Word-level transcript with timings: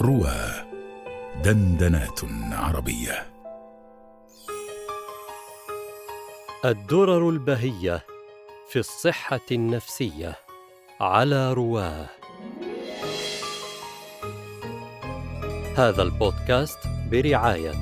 روى 0.00 0.64
دندنات 1.44 2.20
عربية. 2.52 3.26
الدرر 6.64 7.30
البهية 7.30 8.02
في 8.70 8.78
الصحة 8.78 9.40
النفسية 9.52 10.34
على 11.00 11.52
رواه. 11.52 12.06
هذا 15.76 16.02
البودكاست 16.02 16.78
برعاية 17.10 17.74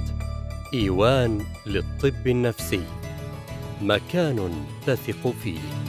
إيوان 0.74 1.46
للطب 1.66 2.26
النفسي 2.26 2.84
مكان 3.82 4.66
تثق 4.86 5.30
فيه. 5.42 5.83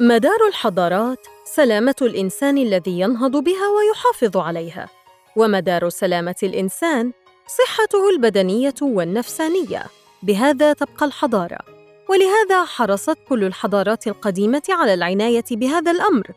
مدار 0.00 0.46
الحضارات 0.48 1.26
سلامة 1.44 1.94
الإنسان 2.02 2.58
الذي 2.58 3.00
ينهض 3.00 3.36
بها 3.36 3.68
ويحافظ 3.68 4.36
عليها، 4.36 4.88
ومدار 5.36 5.88
سلامة 5.88 6.34
الإنسان 6.42 7.12
صحته 7.46 8.10
البدنية 8.10 8.74
والنفسانية، 8.82 9.82
بهذا 10.22 10.72
تبقى 10.72 11.06
الحضارة، 11.06 11.58
ولهذا 12.10 12.64
حرصت 12.64 13.18
كل 13.28 13.44
الحضارات 13.44 14.06
القديمة 14.06 14.62
على 14.68 14.94
العناية 14.94 15.44
بهذا 15.50 15.90
الأمر، 15.90 16.30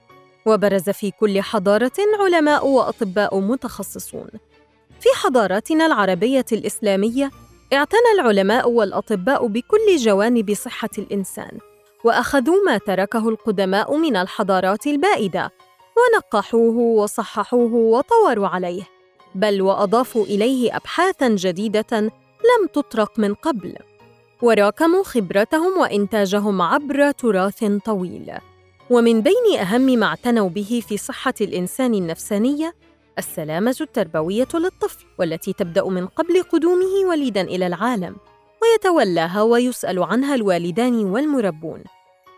وبرز 0.46 0.90
في 0.90 1.12
كل 1.12 1.42
حضارة 1.42 1.98
علماء 2.20 2.68
وأطباء 2.68 3.40
متخصصون. 3.40 4.30
في 5.02 5.10
حضاراتنا 5.16 5.86
العربية 5.86 6.46
الإسلامية 6.52 7.32
اعتنى 7.74 8.12
العلماء 8.14 8.70
والأطباء 8.70 9.48
بكل 9.48 9.96
جوانب 9.98 10.54
صحة 10.54 10.90
الإنسان، 10.98 11.58
وأخذوا 12.04 12.64
ما 12.66 12.78
تركه 12.78 13.30
القدماء 13.30 13.98
من 13.98 14.16
الحضارات 14.16 14.88
البائدة 14.88 15.52
ونقحوه 15.98 16.78
وصححوه 16.78 17.74
وطوروا 17.74 18.48
عليه 18.48 18.84
بل 19.36 19.62
وأضافوا 19.62 20.26
إليه 20.26 20.76
ابحاثا 20.76 21.30
جديدة 21.30 22.00
لم 22.48 22.68
تطرق 22.74 23.20
من 23.20 23.34
قبل 23.34 23.76
وراكموا 24.42 25.04
خبرتهم 25.04 25.78
وإنتاجهم 25.78 26.62
عبر 26.62 27.12
تراث 27.12 27.64
طويل. 27.86 28.32
ومن 28.90 29.22
بين 29.22 29.60
أهم 29.60 29.82
ما 29.82 30.06
اعتنوا 30.06 30.50
به 30.50 30.84
في 30.88 30.98
صحة 30.98 31.34
الإنسان 31.42 31.94
النفسانية 31.94 32.76
السلامة 33.18 33.76
التربوية 33.82 34.48
للطفل 34.54 35.06
والتي 35.20 35.54
تبدأ 35.54 35.86
من 35.90 36.08
قبل 36.08 36.44
قدومه 36.44 37.10
وليدا 37.10 37.42
إلى 37.42 37.68
العالم. 37.68 38.16
ويتولاها 38.62 39.42
ويسأل 39.42 40.04
عنها 40.04 40.36
الوالدان 40.36 40.94
والمربون. 40.94 41.84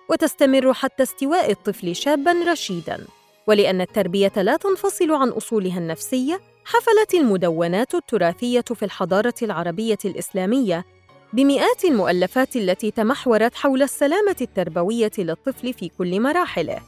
وتستمر 0.10 0.74
حتى 0.74 1.04
استواء 1.04 1.52
الطفل 1.52 1.96
شابا 1.96 2.32
رشيدا. 2.32 3.06
ولأن 3.48 3.82
التربية 3.82 4.32
لا 4.38 4.58
تنفصل 4.58 5.12
عن 5.12 5.30
أصولها 5.30 5.78
النفسية 5.78 6.42
حفلت 6.66 7.14
المدونات 7.14 7.96
التراثية 7.96 8.62
في 8.62 8.86
الحضارة 8.86 9.34
العربية 9.42 9.98
الإسلامية 10.06 10.86
بمئات 11.34 11.86
المؤلفات 11.86 12.56
التي 12.56 12.92
تمحورت 12.92 13.56
حول 13.56 13.82
السلامة 13.82 14.36
التربوية 14.42 15.12
للطفل 15.18 15.74
في 15.74 15.90
كل 15.98 16.22
مراحله 16.22 16.82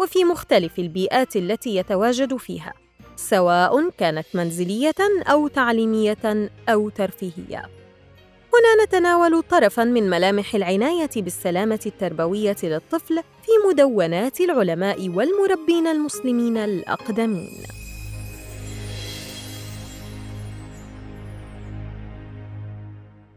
وفي 0.00 0.24
مختلف 0.24 0.78
البيئات 0.78 1.36
التي 1.36 1.76
يتواجد 1.76 2.36
فيها 2.36 2.72
سواء 3.16 3.90
كانت 3.90 4.26
منزلية 4.34 4.94
أو 5.26 5.48
تعليمية 5.48 6.50
أو 6.68 6.88
ترفيهية. 6.88 7.77
هنا 8.54 8.84
نتناول 8.84 9.42
طرفا 9.42 9.84
من 9.84 10.10
ملامح 10.10 10.54
العناية 10.54 11.10
بالسلامة 11.16 11.80
التربوية 11.86 12.56
للطفل 12.62 13.14
في 13.16 13.50
مدونات 13.68 14.40
العلماء 14.40 15.08
والمربين 15.08 15.86
المسلمين 15.86 16.56
الأقدمين. 16.56 17.62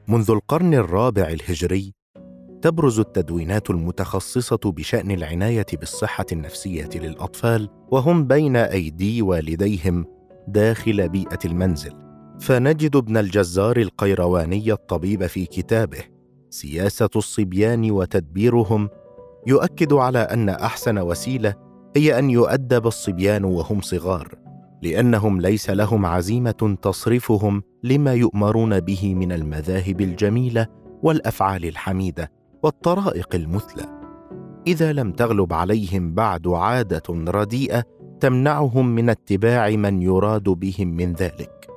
منذ 0.08 0.32
القرن 0.32 0.74
الرابع 0.74 1.28
الهجري 1.28 1.94
تبرز 2.62 3.00
التدوينات 3.00 3.70
المتخصصة 3.70 4.60
بشأن 4.66 5.12
العناية 5.12 5.66
بالصحة 5.74 6.26
النفسية 6.32 6.90
للأطفال 6.96 7.70
وهم 7.92 8.28
بين 8.28 8.56
أيدي 8.56 9.22
والديهم 9.22 10.06
داخل 10.48 11.10
بيئة 11.10 11.40
المنزل. 11.46 12.01
فنجد 12.42 12.96
ابن 12.96 13.18
الجزار 13.18 13.78
القيرواني 13.78 14.72
الطبيب 14.72 15.28
في 15.28 15.46
كتابه 15.46 16.04
سياسة 16.50 17.10
الصبيان 17.16 17.92
وتدبيرهم 17.92 18.90
يؤكد 19.48 19.94
على 19.94 20.20
أن 20.20 20.50
أحسن 20.50 20.98
وسيلة 20.98 21.54
هي 21.96 22.20
أن 22.20 22.30
يؤدب 22.30 22.88
الصبيان 22.88 23.44
وهم 23.44 23.82
صغار 23.82 24.36
لأنهم 24.82 25.42
ليس 25.42 25.70
لهم 25.70 26.06
عزيمة 26.06 26.78
تصرفهم 26.82 27.64
لما 27.84 28.14
يؤمرون 28.14 28.80
به 28.80 29.16
من 29.16 29.32
المذاهب 29.32 30.02
الجميلة 30.02 30.68
والأفعال 31.04 31.66
الحميدة 31.66 32.32
والطرائق 32.64 33.36
المثلى. 33.36 33.86
إذا 34.68 34.94
لم 34.94 35.12
تغلب 35.12 35.54
عليهم 35.54 36.14
بعد 36.14 36.48
عادة 36.48 37.04
رديئة 37.10 37.84
تمنعهم 38.20 38.88
من 38.96 39.10
اتباع 39.10 39.70
من 39.70 40.02
يراد 40.02 40.44
بهم 40.44 40.88
من 40.88 41.14
ذلك. 41.14 41.71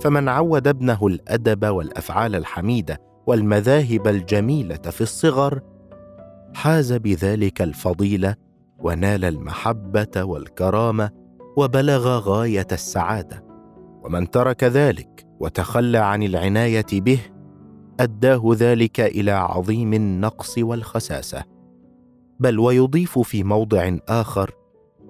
فمن 0.00 0.28
عود 0.28 0.68
ابنه 0.68 1.06
الأدب 1.06 1.66
والأفعال 1.66 2.34
الحميدة 2.34 3.00
والمذاهب 3.26 4.08
الجميلة 4.08 4.76
في 4.76 5.00
الصغر 5.00 5.60
حاز 6.54 6.92
بذلك 6.92 7.62
الفضيلة 7.62 8.34
ونال 8.78 9.24
المحبة 9.24 10.22
والكرامة 10.24 11.10
وبلغ 11.56 12.18
غاية 12.18 12.66
السعادة. 12.72 13.44
ومن 14.04 14.30
ترك 14.30 14.64
ذلك 14.64 15.26
وتخلى 15.40 15.98
عن 15.98 16.22
العناية 16.22 16.86
به 16.92 17.20
أداه 18.00 18.42
ذلك 18.54 19.00
إلى 19.00 19.30
عظيم 19.30 19.94
النقص 19.94 20.58
والخساسة. 20.58 21.44
بل 22.40 22.58
ويضيف 22.58 23.18
في 23.18 23.44
موضع 23.44 23.96
آخر 24.08 24.50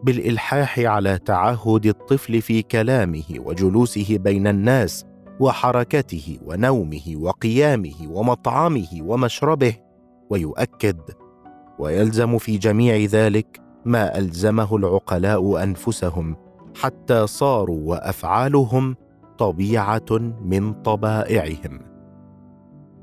بالإلحاح 0.03 0.79
على 0.79 1.19
تعهد 1.19 1.87
الطفل 1.87 2.43
في 2.43 2.63
كلامه 2.63 3.25
وجلوسه 3.39 4.19
بين 4.19 4.47
الناس 4.47 5.05
وحركته 5.41 6.39
ونومه 6.47 7.17
وقيامه 7.17 8.09
ومطعمه 8.11 8.89
ومشربه 9.03 9.75
ويؤكد 10.31 11.01
ويلزم 11.79 12.39
في 12.39 12.59
جميع 12.59 12.97
ذلك 12.97 13.61
ما 13.85 14.19
ألزمه 14.19 14.77
العقلاء 14.77 15.63
أنفسهم 15.63 16.37
حتى 16.75 17.27
صاروا 17.27 17.91
وأفعالهم 17.91 18.97
طبيعة 19.39 20.19
من 20.45 20.73
طبائعهم. 20.73 21.81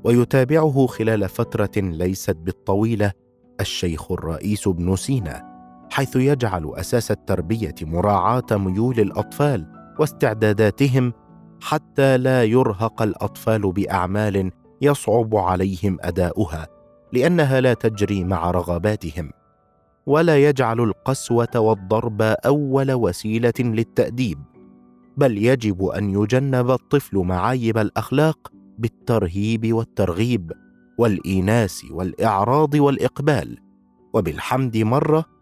ويتابعه 0.04 0.86
خلال 0.86 1.28
فترة 1.28 1.70
ليست 1.76 2.36
بالطويلة 2.36 3.12
الشيخ 3.60 4.12
الرئيس 4.12 4.66
ابن 4.66 4.96
سينا. 4.96 5.55
حيث 5.96 6.16
يجعل 6.16 6.72
أساس 6.74 7.10
التربية 7.10 7.74
مراعاة 7.82 8.44
ميول 8.50 9.00
الأطفال 9.00 9.66
واستعداداتهم 9.98 11.12
حتى 11.60 12.18
لا 12.18 12.44
يرهق 12.44 13.02
الأطفال 13.02 13.72
بأعمال 13.72 14.50
يصعب 14.80 15.36
عليهم 15.36 15.98
أداؤها 16.00 16.66
لأنها 17.12 17.60
لا 17.60 17.74
تجري 17.74 18.24
مع 18.24 18.50
رغباتهم 18.50 19.30
ولا 20.06 20.48
يجعل 20.48 20.80
القسوة 20.80 21.48
والضرب 21.56 22.22
أول 22.22 22.92
وسيلة 22.92 23.54
للتأديب 23.60 24.38
بل 25.16 25.38
يجب 25.38 25.84
أن 25.84 26.10
يجنب 26.10 26.70
الطفل 26.70 27.18
معايب 27.18 27.78
الأخلاق 27.78 28.52
بالترهيب 28.78 29.72
والترغيب 29.72 30.52
والإيناس 30.98 31.86
والإعراض 31.90 32.74
والإقبال 32.74 33.58
وبالحمد 34.14 34.76
مرة 34.76 35.35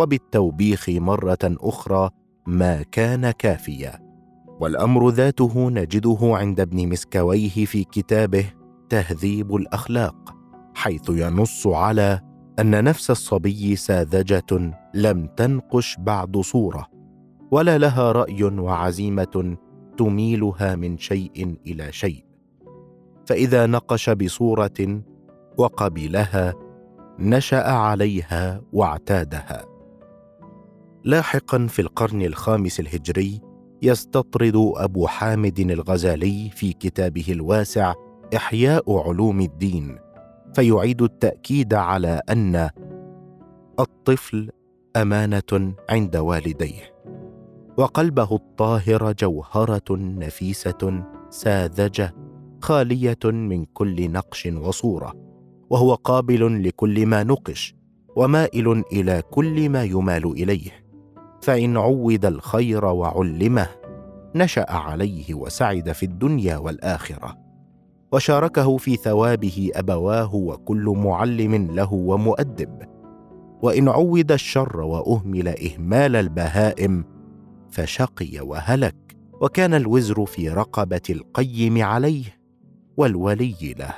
وبالتوبيخ 0.00 0.88
مرة 0.88 1.38
أخرى 1.44 2.10
ما 2.46 2.82
كان 2.82 3.30
كافيا. 3.30 4.10
والأمر 4.60 5.08
ذاته 5.10 5.70
نجده 5.70 6.18
عند 6.22 6.60
ابن 6.60 6.88
مسكويه 6.88 7.64
في 7.64 7.84
كتابه 7.84 8.44
تهذيب 8.88 9.54
الأخلاق 9.54 10.34
حيث 10.74 11.08
ينص 11.08 11.66
على 11.66 12.20
أن 12.58 12.84
نفس 12.84 13.10
الصبي 13.10 13.76
ساذجة 13.76 14.72
لم 14.94 15.26
تنقش 15.26 15.96
بعد 15.98 16.36
صورة 16.36 16.86
ولا 17.50 17.78
لها 17.78 18.12
رأي 18.12 18.44
وعزيمة 18.44 19.56
تميلها 19.98 20.76
من 20.76 20.98
شيء 20.98 21.56
إلى 21.66 21.92
شيء. 21.92 22.24
فإذا 23.26 23.66
نقش 23.66 24.10
بصورة 24.10 25.02
وقبلها 25.58 26.54
نشأ 27.18 27.70
عليها 27.70 28.60
واعتادها. 28.72 29.69
لاحقا 31.04 31.66
في 31.66 31.82
القرن 31.82 32.22
الخامس 32.22 32.80
الهجري 32.80 33.40
يستطرد 33.82 34.52
أبو 34.56 35.06
حامد 35.06 35.58
الغزالي 35.58 36.50
في 36.50 36.72
كتابه 36.72 37.24
الواسع 37.28 37.94
إحياء 38.36 39.08
علوم 39.08 39.40
الدين 39.40 39.98
فيعيد 40.54 41.02
التأكيد 41.02 41.74
على 41.74 42.20
أن 42.28 42.70
الطفل 43.80 44.50
أمانة 44.96 45.74
عند 45.90 46.16
والديه 46.16 46.94
وقلبه 47.76 48.36
الطاهر 48.36 49.12
جوهرة 49.12 49.96
نفيسة 49.96 51.04
ساذجة 51.30 52.14
خالية 52.62 53.18
من 53.24 53.64
كل 53.64 54.10
نقش 54.12 54.46
وصورة 54.46 55.14
وهو 55.70 55.94
قابل 55.94 56.68
لكل 56.68 57.06
ما 57.06 57.22
نقش 57.22 57.74
ومائل 58.16 58.82
إلى 58.92 59.22
كل 59.30 59.68
ما 59.68 59.84
يمال 59.84 60.24
إليه. 60.26 60.79
فإن 61.42 61.76
عود 61.76 62.24
الخير 62.24 62.84
وعلمه 62.84 63.66
نشأ 64.34 64.72
عليه 64.72 65.34
وسعد 65.34 65.92
في 65.92 66.06
الدنيا 66.06 66.56
والآخرة 66.56 67.36
وشاركه 68.12 68.76
في 68.76 68.96
ثوابه 68.96 69.70
أبواه 69.74 70.34
وكل 70.34 70.94
معلم 70.96 71.54
له 71.54 71.92
ومؤدب. 71.92 72.82
وإن 73.62 73.88
عود 73.88 74.32
الشر 74.32 74.80
وأهمل 74.80 75.48
إهمال 75.48 76.16
البهائم 76.16 77.04
فشقي 77.70 78.40
وهلك 78.40 79.16
وكان 79.40 79.74
الوزر 79.74 80.26
في 80.26 80.48
رقبة 80.48 81.00
القيم 81.10 81.82
عليه 81.82 82.24
والولي 82.96 83.74
له. 83.78 83.94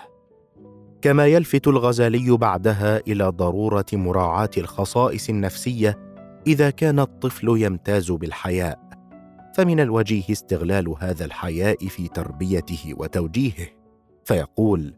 كما 1.02 1.26
يلفت 1.26 1.68
الغزالي 1.68 2.36
بعدها 2.36 2.98
إلى 2.98 3.24
ضرورة 3.24 3.86
مراعاة 3.92 4.50
الخصائص 4.56 5.28
النفسية 5.28 6.11
إذا 6.46 6.70
كان 6.70 6.98
الطفل 6.98 7.48
يمتاز 7.48 8.10
بالحياء 8.10 8.92
فمن 9.54 9.80
الوجيه 9.80 10.24
استغلال 10.30 10.94
هذا 10.98 11.24
الحياء 11.24 11.88
في 11.88 12.08
تربيته 12.08 12.94
وتوجيهه. 12.96 13.68
فيقول 14.24 14.94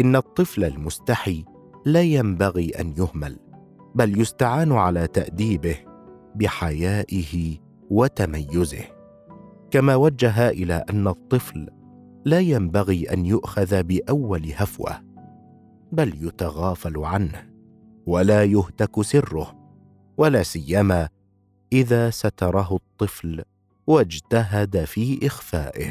إن 0.00 0.16
الطفل 0.16 0.64
المستحي 0.64 1.44
لا 1.86 2.02
ينبغي 2.02 2.70
أن 2.70 2.94
يهمل 2.98 3.38
بل 3.94 4.20
يستعان 4.20 4.72
على 4.72 5.06
تأديبه 5.06 5.76
بحيائه 6.34 7.56
وتميزه. 7.90 8.84
كما 9.70 9.96
وجه 9.96 10.48
إلى 10.48 10.84
أن 10.90 11.08
الطفل 11.08 11.68
لا 12.24 12.40
ينبغي 12.40 13.12
أن 13.12 13.26
يؤخذ 13.26 13.82
بأول 13.82 14.52
هفوة 14.56 14.92
بل 15.92 16.26
يتغافل 16.26 16.98
عنه 16.98 17.50
ولا 18.06 18.44
يهتك 18.44 19.02
سره. 19.02 19.59
ولا 20.20 20.42
سيما 20.42 21.08
إذا 21.72 22.10
ستره 22.10 22.76
الطفل 22.76 23.42
واجتهد 23.86 24.84
في 24.84 25.26
إخفائه. 25.26 25.90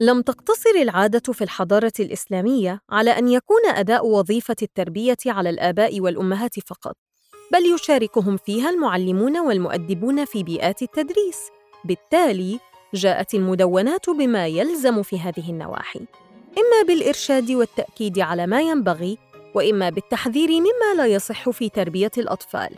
لم 0.00 0.22
تقتصر 0.22 0.70
العادة 0.82 1.32
في 1.32 1.44
الحضارة 1.44 1.92
الإسلامية 2.00 2.80
على 2.90 3.10
أن 3.10 3.28
يكون 3.28 3.66
أداء 3.66 4.06
وظيفة 4.06 4.56
التربية 4.62 5.16
على 5.26 5.50
الآباء 5.50 6.00
والأمهات 6.00 6.60
فقط 6.66 6.96
بل 7.52 7.74
يشاركهم 7.74 8.36
فيها 8.36 8.70
المعلمون 8.70 9.38
والمؤدبون 9.38 10.24
في 10.24 10.42
بيئات 10.42 10.82
التدريس. 10.82 11.40
بالتالي 11.84 12.60
جاءت 12.94 13.34
المدونات 13.34 14.10
بما 14.10 14.46
يلزم 14.46 15.02
في 15.02 15.20
هذه 15.20 15.50
النواحي. 15.50 16.00
إما 16.60 16.82
بالإرشاد 16.86 17.50
والتأكيد 17.50 18.18
على 18.18 18.46
ما 18.46 18.60
ينبغي 18.60 19.18
وإما 19.54 19.90
بالتحذير 19.90 20.50
مما 20.50 20.94
لا 20.96 21.06
يصح 21.06 21.50
في 21.50 21.68
تربية 21.68 22.10
الأطفال. 22.18 22.76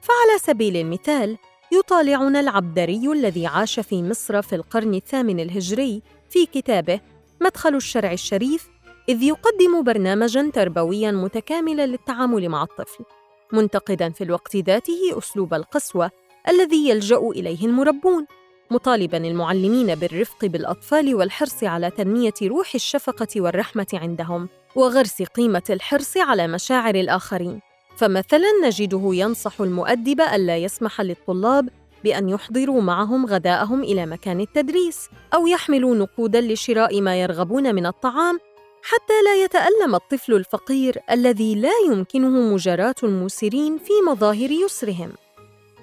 فعلى 0.00 0.38
سبيل 0.38 0.76
المثال 0.76 1.38
يطالعنا 1.72 2.40
العبدري 2.40 3.12
الذي 3.12 3.46
عاش 3.46 3.80
في 3.80 4.02
مصر 4.02 4.42
في 4.42 4.54
القرن 4.54 4.94
الثامن 4.94 5.40
الهجري 5.40 6.02
في 6.30 6.46
كتابه 6.46 7.00
مدخل 7.40 7.74
الشرع 7.74 8.12
الشريف 8.12 8.68
إذ 9.08 9.22
يقدم 9.22 9.82
برنامجاً 9.82 10.50
تربوياً 10.54 11.10
متكاملاً 11.10 11.86
للتعامل 11.86 12.48
مع 12.48 12.62
الطفل، 12.62 13.04
منتقداً 13.52 14.10
في 14.10 14.24
الوقت 14.24 14.56
ذاته 14.56 15.18
أسلوب 15.18 15.54
القسوة 15.54 16.10
الذي 16.48 16.88
يلجأ 16.88 17.18
إليه 17.18 17.66
المربون، 17.66 18.26
مطالباً 18.72 19.16
المعلمين 19.16 19.94
بالرفق 19.94 20.44
بالأطفال 20.44 21.14
والحرص 21.14 21.64
على 21.64 21.90
تنمية 21.90 22.34
روح 22.42 22.74
الشفقة 22.74 23.40
والرحمة 23.40 23.86
عندهم، 23.92 24.48
وغرس 24.76 25.22
قيمة 25.22 25.62
الحرص 25.70 26.16
على 26.16 26.46
مشاعر 26.46 26.94
الآخرين. 26.94 27.60
فمثلاً 27.96 28.48
نجده 28.64 29.10
ينصح 29.12 29.60
المؤدب 29.60 30.20
ألا 30.20 30.56
يسمح 30.56 31.00
للطلاب 31.00 31.68
بأن 32.04 32.28
يحضروا 32.28 32.82
معهم 32.82 33.26
غداءهم 33.26 33.82
إلى 33.82 34.06
مكان 34.06 34.40
التدريس 34.40 35.08
أو 35.34 35.46
يحملوا 35.46 35.94
نقوداً 35.94 36.40
لشراء 36.40 37.00
ما 37.00 37.22
يرغبون 37.22 37.74
من 37.74 37.86
الطعام 37.86 38.38
حتى 38.82 39.22
لا 39.24 39.44
يتألم 39.44 39.94
الطفل 39.94 40.32
الفقير 40.32 40.98
الذي 41.10 41.54
لا 41.54 41.72
يمكنه 41.86 42.54
مجاراة 42.54 42.94
الموسرين 43.02 43.78
في 43.78 43.92
مظاهر 44.10 44.50
يسرهم. 44.50 45.12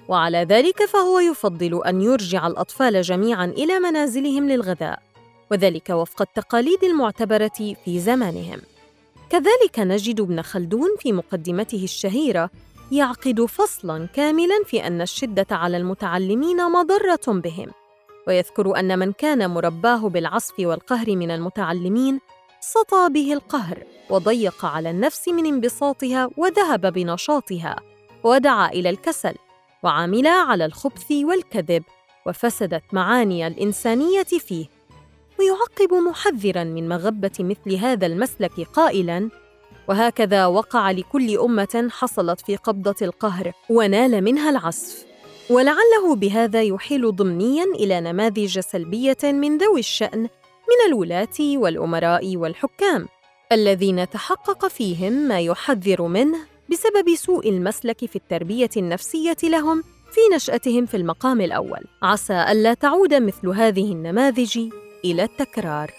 وعلى 0.08 0.38
ذلك 0.38 0.84
فهو 0.84 1.18
يفضل 1.18 1.84
أن 1.86 2.02
يرجع 2.02 2.46
الأطفال 2.46 3.02
جميعاً 3.02 3.44
إلى 3.44 3.78
منازلهم 3.78 4.48
للغذاء، 4.48 5.02
وذلك 5.50 5.90
وفق 5.90 6.22
التقاليد 6.22 6.84
المعتبرة 6.84 7.74
في 7.84 8.00
زمانهم. 8.00 8.60
كذلك 9.30 9.78
نجد 9.78 10.20
ابن 10.20 10.42
خلدون 10.42 10.88
في 10.98 11.12
مقدمته 11.12 11.84
الشهيرة 11.84 12.50
يعقد 12.92 13.44
فصلا 13.44 14.06
كاملا 14.06 14.64
في 14.66 14.86
أن 14.86 15.00
الشدة 15.00 15.46
على 15.50 15.76
المتعلمين 15.76 16.56
مضرة 16.56 17.40
بهم 17.40 17.70
ويذكر 18.28 18.78
أن 18.78 18.98
من 18.98 19.12
كان 19.12 19.50
مرباه 19.50 20.08
بالعصف 20.08 20.54
والقهر 20.58 21.16
من 21.16 21.30
المتعلمين 21.30 22.20
سطى 22.60 23.08
به 23.10 23.32
القهر 23.32 23.82
وضيق 24.10 24.64
على 24.64 24.90
النفس 24.90 25.28
من 25.28 25.46
انبساطها 25.46 26.30
وذهب 26.36 26.92
بنشاطها 26.92 27.76
ودعا 28.24 28.68
إلى 28.68 28.90
الكسل 28.90 29.34
وعملا 29.82 30.30
على 30.30 30.64
الخبث 30.64 31.12
والكذب 31.12 31.82
وفسدت 32.26 32.82
معاني 32.92 33.46
الإنسانية 33.46 34.22
فيه. 34.22 34.66
ويعقب 35.38 35.94
محذرا 35.94 36.64
من 36.64 36.88
مغبة 36.88 37.32
مثل 37.40 37.74
هذا 37.74 38.06
المسلك 38.06 38.60
قائلا 38.60 39.30
وهكذا 39.88 40.46
وقع 40.46 40.90
لكل 40.90 41.38
أمة 41.38 41.88
حصلت 41.90 42.40
في 42.40 42.56
قبضة 42.56 42.96
القهر 43.02 43.52
ونال 43.70 44.24
منها 44.24 44.50
العصف. 44.50 45.08
ولعله 45.50 46.14
بهذا 46.14 46.62
يحيل 46.62 47.16
ضمنيا 47.16 47.64
إلى 47.64 48.00
نماذج 48.00 48.58
سلبية 48.60 49.18
من 49.24 49.58
ذوي 49.58 49.80
الشأن 49.80 50.28
من 50.68 50.88
الولاة 50.88 51.38
والأمراء 51.40 52.36
والحكام 52.36 53.08
الذين 53.52 54.10
تحقق 54.10 54.66
فيهم 54.68 55.12
ما 55.12 55.40
يحذر 55.40 56.02
منه 56.02 56.38
بسبب 56.70 57.14
سوء 57.14 57.48
المسلك 57.48 58.06
في 58.06 58.16
التربية 58.16 58.70
النفسية 58.76 59.36
لهم 59.42 59.82
في 59.82 60.20
نشأتهم 60.34 60.86
في 60.86 60.96
المقام 60.96 61.40
الأول. 61.40 61.84
عسى 62.02 62.46
ألا 62.52 62.74
تعود 62.74 63.14
مثل 63.14 63.48
هذه 63.48 63.92
النماذج 63.92 64.58
إلى 65.04 65.24
التكرار. 65.24 65.90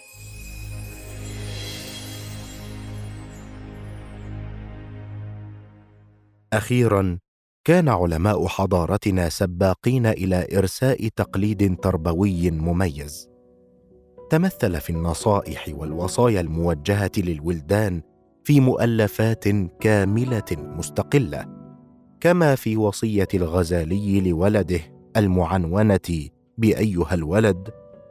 أخيرا 6.54 7.20
كان 7.64 7.90
علماء 7.90 8.48
حضارتنا 8.48 9.30
سباقين 9.30 10.06
إلى 10.06 10.48
إرساء 10.58 11.08
تقليد 11.08 11.76
تربوي 11.80 12.52
مميز. 12.52 13.30
تمثل 14.30 14.82
في 14.82 14.90
النصائح 14.90 15.70
والوصايا 15.74 16.42
الموجهة 16.42 17.12
للولدان 17.18 18.02
في 18.44 18.60
مؤلفات 18.60 19.48
كاملة 19.80 20.46
مستقلة 20.58 21.46
كما 22.22 22.56
في 22.56 22.78
وصية 22.78 23.28
الغزالي 23.34 24.22
لولده 24.30 24.80
المعنونة 25.18 26.28
بأيها 26.58 27.14
الولد 27.14 27.70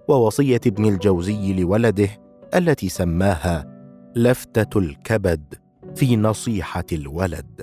ووصية 0.09 0.61
ابن 0.67 0.85
الجوزي 0.85 1.53
لولده 1.53 2.09
التي 2.55 2.89
سماها 2.89 3.79
لفتة 4.17 4.79
الكبد 4.79 5.55
في 5.95 6.17
نصيحة 6.17 6.85
الولد 6.93 7.61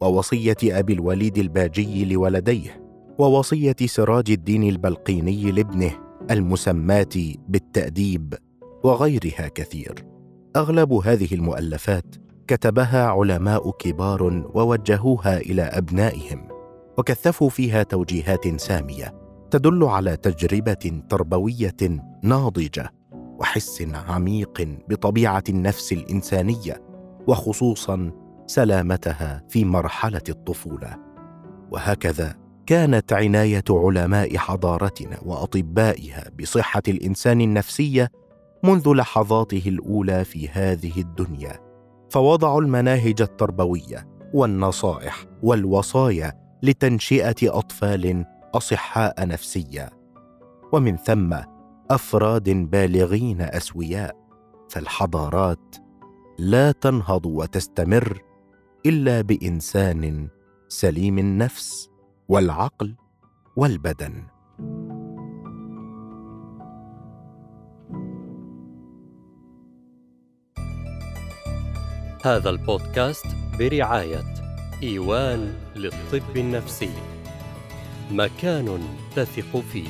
ووصية 0.00 0.56
أبي 0.64 0.92
الوليد 0.92 1.38
الباجي 1.38 2.04
لولديه 2.04 2.82
ووصية 3.18 3.76
سراج 3.84 4.30
الدين 4.30 4.62
البلقيني 4.62 5.52
لابنه 5.52 5.92
المسماة 6.30 7.34
بالتأديب 7.48 8.34
وغيرها 8.84 9.48
كثير. 9.54 10.04
أغلب 10.56 10.92
هذه 10.92 11.34
المؤلفات 11.34 12.04
كتبها 12.46 13.06
علماء 13.06 13.70
كبار 13.70 14.22
ووجهوها 14.54 15.38
إلى 15.38 15.62
أبنائهم 15.62 16.48
وكثفوا 16.98 17.48
فيها 17.48 17.82
توجيهات 17.82 18.60
سامية 18.60 19.14
تدل 19.50 19.84
على 19.84 20.16
تجربة 20.16 21.02
تربوية 21.08 21.76
ناضجة 22.22 22.92
وحس 23.12 23.82
عميق 24.08 24.68
بطبيعة 24.88 25.44
النفس 25.48 25.92
الإنسانية 25.92 26.82
وخصوصا 27.26 28.12
سلامتها 28.46 29.42
في 29.48 29.64
مرحلة 29.64 30.22
الطفولة. 30.28 30.96
وهكذا 31.70 32.34
كانت 32.66 33.12
عناية 33.12 33.64
علماء 33.70 34.36
حضارتنا 34.36 35.18
وأطبائها 35.22 36.30
بصحة 36.40 36.82
الإنسان 36.88 37.40
النفسية 37.40 38.10
منذ 38.62 38.92
لحظاته 38.94 39.62
الأولى 39.66 40.24
في 40.24 40.48
هذه 40.48 41.00
الدنيا 41.00 41.60
فوضعوا 42.10 42.60
المناهج 42.60 43.22
التربوية 43.22 44.08
والنصائح 44.34 45.24
والوصايا 45.42 46.32
لتنشئة 46.62 47.58
أطفال 47.58 48.24
أصحاء 48.54 49.26
نفسيا 49.26 49.90
ومن 50.72 50.96
ثم 50.96 51.36
أفراد 51.90 52.50
بالغين 52.50 53.40
أسوياء 53.40 54.16
فالحضارات 54.68 55.76
لا 56.38 56.72
تنهض 56.72 57.26
وتستمر 57.26 58.22
إلا 58.86 59.20
بإنسان 59.20 60.28
سليم 60.68 61.18
النفس 61.18 61.90
والعقل 62.28 62.96
والبدن. 63.56 64.22
هذا 72.24 72.50
البودكاست 72.50 73.26
برعاية 73.58 74.24
إيوان 74.82 75.54
للطب 75.76 76.36
النفسي. 76.36 76.90
مكان 78.10 78.80
تثق 79.16 79.60
فيه. 79.72 79.88